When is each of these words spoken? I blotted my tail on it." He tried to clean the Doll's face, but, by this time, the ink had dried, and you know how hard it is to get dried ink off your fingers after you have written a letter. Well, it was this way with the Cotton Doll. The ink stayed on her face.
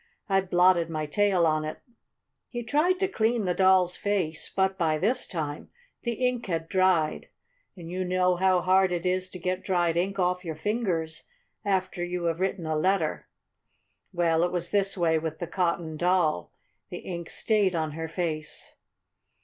I 0.27 0.41
blotted 0.41 0.89
my 0.89 1.05
tail 1.05 1.45
on 1.45 1.63
it." 1.63 1.77
He 2.49 2.63
tried 2.63 2.97
to 3.01 3.07
clean 3.07 3.45
the 3.45 3.53
Doll's 3.53 3.95
face, 3.95 4.49
but, 4.49 4.75
by 4.75 4.97
this 4.97 5.27
time, 5.27 5.69
the 6.01 6.13
ink 6.25 6.47
had 6.47 6.67
dried, 6.67 7.29
and 7.77 7.91
you 7.91 8.03
know 8.03 8.35
how 8.37 8.61
hard 8.61 8.91
it 8.91 9.05
is 9.05 9.29
to 9.29 9.37
get 9.37 9.63
dried 9.63 9.95
ink 9.97 10.17
off 10.17 10.43
your 10.43 10.55
fingers 10.55 11.25
after 11.63 12.03
you 12.03 12.23
have 12.23 12.39
written 12.39 12.65
a 12.65 12.75
letter. 12.75 13.27
Well, 14.11 14.41
it 14.43 14.51
was 14.51 14.71
this 14.71 14.97
way 14.97 15.19
with 15.19 15.37
the 15.37 15.45
Cotton 15.45 15.97
Doll. 15.97 16.51
The 16.89 16.97
ink 16.97 17.29
stayed 17.29 17.75
on 17.75 17.91
her 17.91 18.07
face. 18.07 18.73